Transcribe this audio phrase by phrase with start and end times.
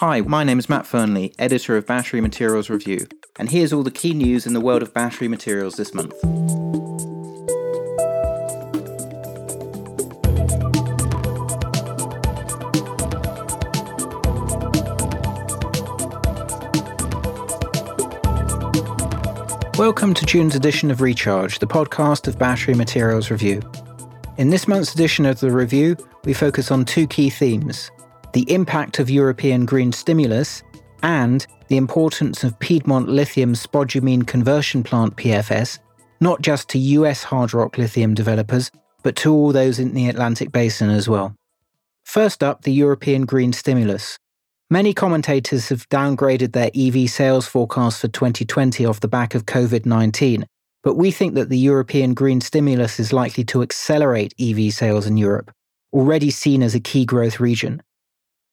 [0.00, 3.06] Hi, my name is Matt Fernley, editor of Battery Materials Review,
[3.38, 6.14] and here's all the key news in the world of battery materials this month.
[19.76, 23.60] Welcome to June's edition of Recharge, the podcast of Battery Materials Review.
[24.38, 25.94] In this month's edition of the review,
[26.24, 27.90] we focus on two key themes
[28.32, 30.62] the impact of European green stimulus
[31.02, 35.78] and the importance of Piedmont Lithium's spodumene conversion plant PFS,
[36.20, 38.70] not just to US hard rock lithium developers,
[39.02, 41.34] but to all those in the Atlantic basin as well.
[42.04, 44.18] First up, the European green stimulus.
[44.68, 49.86] Many commentators have downgraded their EV sales forecast for 2020 off the back of COVID
[49.86, 50.46] 19,
[50.82, 55.16] but we think that the European green stimulus is likely to accelerate EV sales in
[55.16, 55.50] Europe,
[55.92, 57.82] already seen as a key growth region.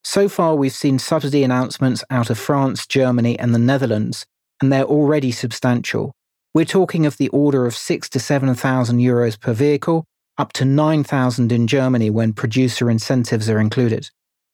[0.10, 4.26] So far, we've seen subsidy announcements out of France, Germany, and the Netherlands,
[4.62, 6.14] and they're already substantial.
[6.54, 10.06] We're talking of the order of six to 7,000 euros per vehicle,
[10.38, 14.10] up to 9,000 in Germany when producer incentives are included.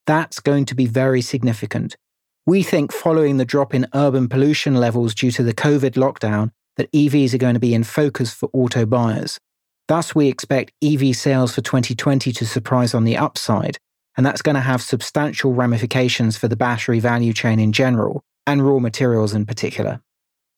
[0.08, 1.94] That's going to be very significant.
[2.46, 6.90] We think following the drop in urban pollution levels due to the COVID lockdown, that
[6.90, 9.38] EVs are going to be in focus for auto buyers.
[9.86, 13.78] Thus, we expect EV sales for 2020 to surprise on the upside,
[14.16, 18.66] and that's going to have substantial ramifications for the battery value chain in general, and
[18.66, 20.00] raw materials in particular.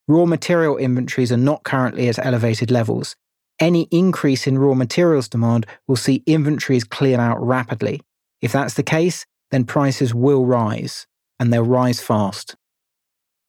[0.09, 3.17] Raw material inventories are not currently at elevated levels.
[3.59, 8.01] Any increase in raw materials demand will see inventories clear out rapidly.
[8.41, 11.07] If that's the case, then prices will rise,
[11.41, 12.55] and they'll rise fast.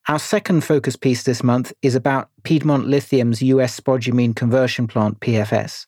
[0.08, 5.86] Our second focus piece this month is about Piedmont Lithium's US spodumene conversion plant, PFS.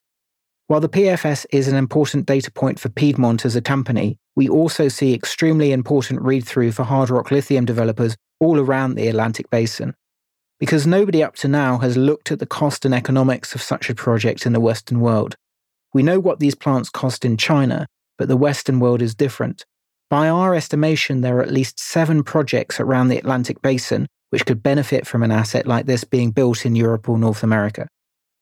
[0.70, 4.88] While the PFS is an important data point for Piedmont as a company, we also
[4.88, 9.96] see extremely important read through for hard rock lithium developers all around the Atlantic basin.
[10.60, 13.96] Because nobody up to now has looked at the cost and economics of such a
[13.96, 15.34] project in the Western world.
[15.92, 17.88] We know what these plants cost in China,
[18.20, 19.66] but the Western world is different.
[20.08, 24.62] By our estimation, there are at least seven projects around the Atlantic basin which could
[24.62, 27.88] benefit from an asset like this being built in Europe or North America.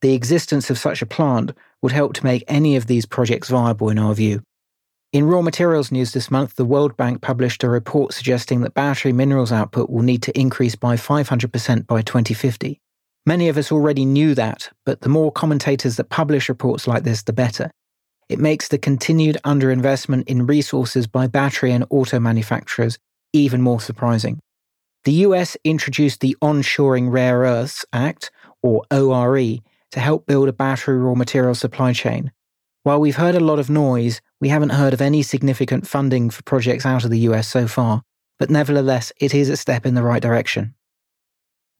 [0.01, 3.89] The existence of such a plant would help to make any of these projects viable
[3.89, 4.41] in our view.
[5.13, 9.13] In raw materials news this month, the World Bank published a report suggesting that battery
[9.13, 12.79] minerals output will need to increase by 500% by 2050.
[13.25, 17.23] Many of us already knew that, but the more commentators that publish reports like this,
[17.23, 17.71] the better.
[18.29, 22.97] It makes the continued underinvestment in resources by battery and auto manufacturers
[23.33, 24.39] even more surprising.
[25.05, 29.59] The US introduced the Onshoring Rare Earths Act, or ORE,
[29.91, 32.31] to help build a battery raw material supply chain.
[32.83, 36.43] While we've heard a lot of noise, we haven't heard of any significant funding for
[36.43, 38.03] projects out of the US so far,
[38.39, 40.73] but nevertheless, it is a step in the right direction.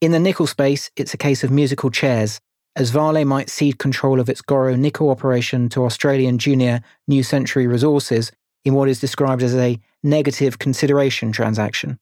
[0.00, 2.40] In the nickel space, it's a case of musical chairs,
[2.76, 7.66] as Vale might cede control of its Goro nickel operation to Australian junior New Century
[7.66, 8.30] Resources
[8.64, 11.98] in what is described as a negative consideration transaction.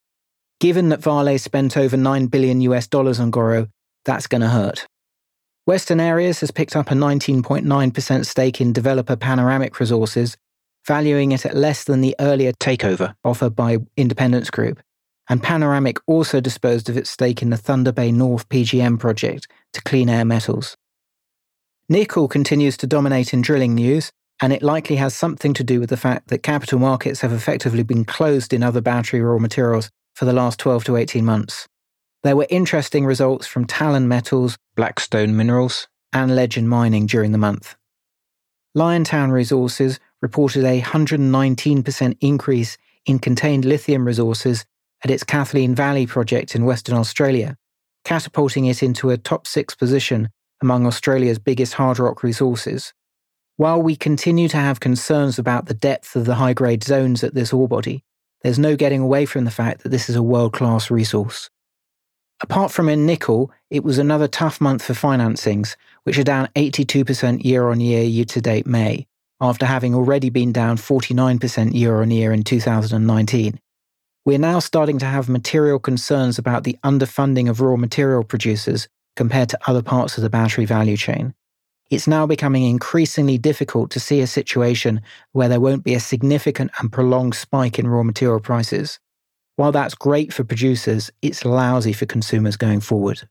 [0.61, 3.69] Given that Vale spent over 9 billion US dollars on Goro,
[4.05, 4.87] that's going to hurt.
[5.67, 10.37] Western Areas has picked up a 19.9% stake in developer Panoramic Resources,
[10.87, 14.81] valuing it at less than the earlier takeover offered by Independence Group.
[15.29, 19.83] And Panoramic also disposed of its stake in the Thunder Bay North PGM project to
[19.83, 20.77] Clean Air Metals.
[21.89, 25.91] Nickel continues to dominate in drilling news, and it likely has something to do with
[25.91, 30.27] the fact that capital markets have effectively been closed in other battery raw materials for
[30.27, 31.67] the last 12 to 18 months.
[32.27, 37.77] There were interesting results from Talon Metals, Blackstone Minerals, and Legend Mining during the month.
[38.77, 44.65] Liontown Resources reported a 119% increase in contained lithium resources
[45.05, 47.57] at its Kathleen Valley project in Western Australia,
[48.05, 50.29] catapulting it into a top six position
[50.61, 52.93] among Australia's biggest hard rock resources.
[53.57, 57.35] While we continue to have concerns about the depth of the high grade zones at
[57.35, 58.03] this ore body,
[58.43, 61.51] there's no getting away from the fact that this is a world class resource.
[62.43, 65.75] Apart from in nickel, it was another tough month for financings,
[66.05, 69.07] which are down 82% year on year year to date May,
[69.41, 73.59] after having already been down 49% year on year in 2019.
[74.27, 79.49] We're now starting to have material concerns about the underfunding of raw material producers compared
[79.51, 81.33] to other parts of the battery value chain.
[81.91, 85.01] It's now becoming increasingly difficult to see a situation
[85.33, 88.99] where there won't be a significant and prolonged spike in raw material prices.
[89.57, 93.29] While that's great for producers, it's lousy for consumers going forward.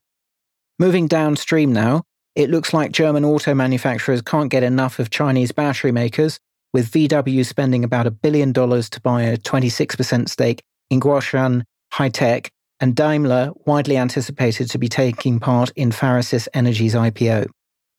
[0.80, 2.04] Moving downstream now,
[2.36, 6.40] it looks like German auto manufacturers can't get enough of Chinese battery makers,
[6.74, 11.64] with VW spending about a billion dollars to buy a 26% stake in Guoxuan
[11.94, 12.52] High-Tech,
[12.82, 17.48] and Daimler widely anticipated to be taking part in Farasis Energy's IPO.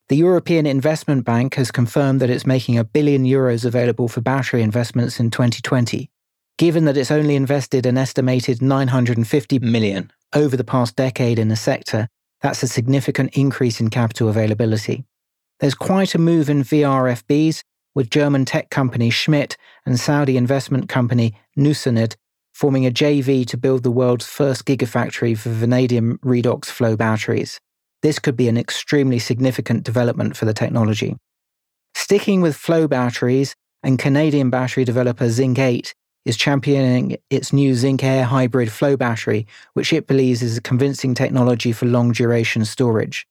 [0.08, 4.62] The European Investment Bank has confirmed that it's making a billion euros available for battery
[4.62, 6.11] investments in 2020,
[6.58, 11.56] given that it's only invested an estimated 950 million over the past decade in the
[11.56, 12.08] sector.
[12.41, 15.05] That's a significant increase in capital availability.
[15.61, 17.62] There's quite a move in VRFBs,
[17.94, 19.56] with German tech company Schmid
[19.87, 22.14] and Saudi investment company Nusaned
[22.56, 27.61] forming a JV to build the world's first gigafactory for vanadium redox flow batteries.
[28.00, 31.17] This could be an extremely significant development for the technology.
[31.94, 35.94] Sticking with flow batteries, and Canadian battery developer Zinc 8
[36.26, 41.14] is championing its new Zinc Air hybrid flow battery, which it believes is a convincing
[41.14, 43.26] technology for long duration storage.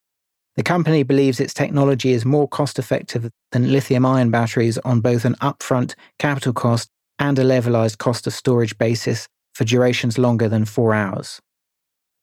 [0.56, 5.25] The company believes its technology is more cost effective than lithium ion batteries on both
[5.25, 6.89] an upfront capital cost
[7.19, 11.41] and a levelized cost of storage basis for durations longer than four hours.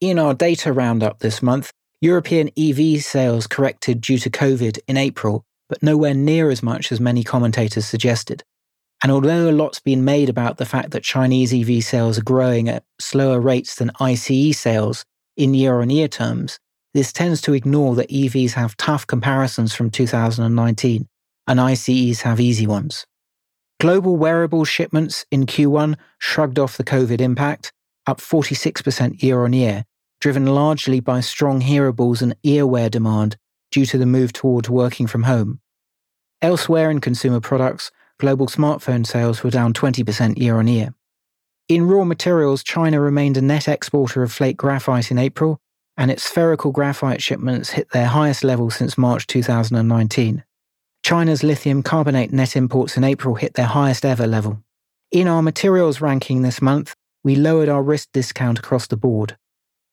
[0.01, 1.71] In our data roundup this month,
[2.01, 6.99] European EV sales corrected due to COVID in April, but nowhere near as much as
[6.99, 8.43] many commentators suggested.
[9.03, 12.69] And although a lot's been made about the fact that Chinese EV sales are growing
[12.69, 15.05] at slower rates than ICE sales
[15.37, 16.61] in year on year terms,
[16.95, 21.09] this tends to ignore that EVs have tough comparisons from 2019
[21.49, 23.07] and ICEs have easy ones.
[23.81, 27.73] Global wearable shipments in Q1 shrugged off the COVID impact,
[28.07, 29.85] up 46% year on year,
[30.21, 33.37] driven largely by strong hearables and earwear demand
[33.73, 35.61] due to the move towards working from home.
[36.41, 37.91] Elsewhere in consumer products,
[38.23, 40.95] global smartphone sales were down 20% year on year.
[41.69, 45.59] In raw materials, China remained a net exporter of flake graphite in April,
[45.97, 50.45] and its spherical graphite shipments hit their highest level since March 2019.
[51.05, 54.63] China's lithium carbonate net imports in April hit their highest ever level.
[55.11, 56.95] In our materials ranking this month,
[57.25, 59.37] we lowered our risk discount across the board.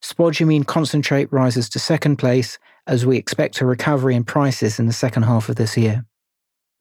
[0.04, 4.94] Spodumene concentrate rises to second place as we expect a recovery in prices in the
[4.94, 6.06] second half of this year.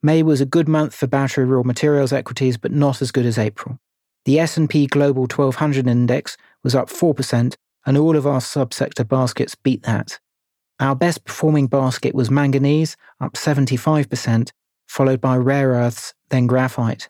[0.03, 3.39] May was a good month for battery raw materials equities but not as good as
[3.39, 3.79] April.
[4.25, 7.55] The S&P Global 1200 index was up 4%
[7.87, 10.19] and all of our subsector baskets beat that.
[10.79, 14.51] Our best performing basket was manganese, up 75%,
[14.87, 17.09] followed by rare earths, then graphite.